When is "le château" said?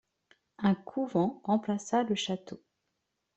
2.01-2.59